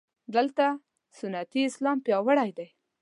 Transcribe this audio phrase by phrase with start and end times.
[0.35, 0.65] دلته
[1.19, 2.67] سنتي اسلام پیاوړی دی.